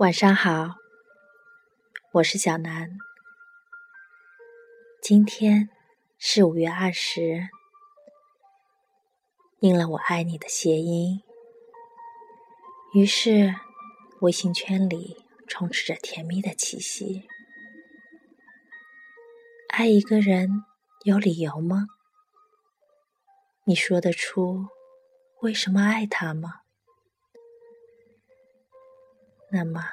[0.00, 0.76] 晚上好，
[2.12, 2.88] 我是小南。
[5.02, 5.68] 今天
[6.16, 7.50] 是五月二十，
[9.58, 11.20] 应了“我爱你”的谐音，
[12.94, 13.54] 于是
[14.22, 17.28] 微信圈里充斥着甜蜜的气息。
[19.68, 20.64] 爱一个人
[21.04, 21.88] 有理由吗？
[23.64, 24.64] 你说得出
[25.42, 26.59] 为什么爱他吗？
[29.52, 29.84] 那么，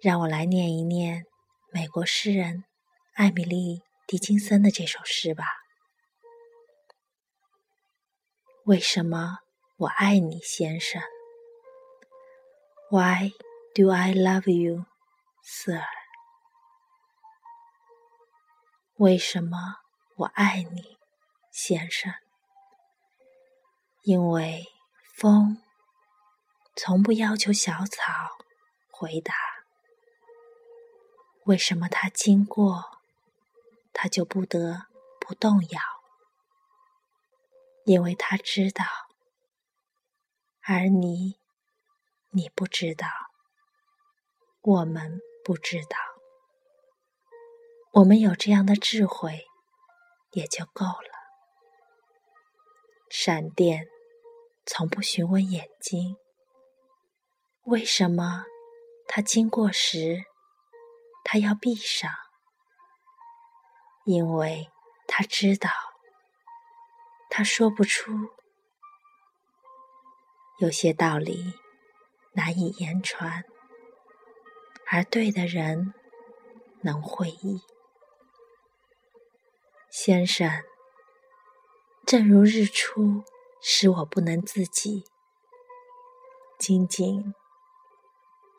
[0.00, 1.26] 让我来念一念
[1.70, 2.64] 美国诗人
[3.12, 5.44] 艾米丽·狄金森的这首诗吧。
[8.64, 9.40] 为什么
[9.76, 11.02] 我爱你，先生
[12.90, 13.32] ？Why
[13.74, 14.86] do I love you,
[15.44, 15.84] sir？
[18.96, 19.76] 为什么
[20.16, 20.96] 我爱你，
[21.52, 22.14] 先生？
[24.02, 24.64] 因为
[25.14, 25.62] 风。
[26.82, 28.38] 从不要求小草
[28.90, 29.34] 回答，
[31.44, 32.98] 为什么它经过，
[33.92, 34.86] 它就不得
[35.20, 35.80] 不动摇？
[37.84, 38.82] 因为它知道，
[40.62, 41.36] 而你，
[42.30, 43.06] 你不知道，
[44.62, 45.98] 我们不知道，
[47.92, 49.46] 我们有这样的智慧
[50.30, 51.10] 也就够了。
[53.10, 53.86] 闪电
[54.64, 56.16] 从不询问眼睛。
[57.70, 58.46] 为什么
[59.06, 60.24] 他经过时，
[61.22, 62.10] 他要闭上？
[64.04, 64.68] 因为
[65.06, 65.70] 他知道，
[67.28, 68.10] 他说不出。
[70.58, 71.54] 有些道理
[72.32, 73.44] 难以言传，
[74.90, 75.94] 而对的人
[76.80, 77.62] 能会意。
[79.88, 80.64] 先生，
[82.04, 83.22] 正如日出
[83.62, 85.04] 使我不能自己，
[86.58, 87.32] 仅仅。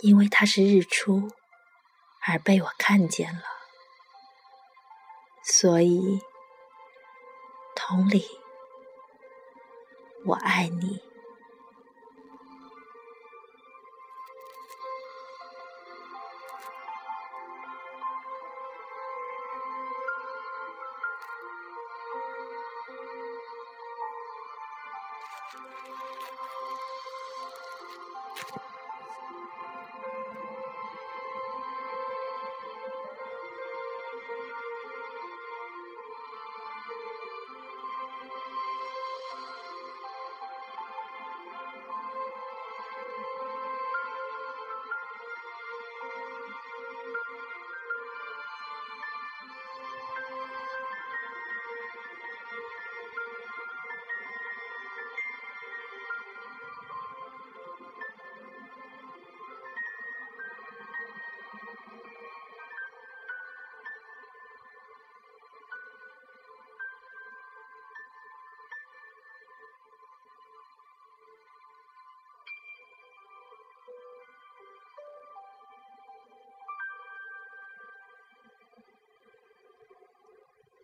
[0.01, 1.29] 因为它是日出，
[2.25, 3.43] 而被我看见了，
[5.43, 6.19] 所以
[7.75, 8.25] 同理，
[10.25, 11.01] 我爱你。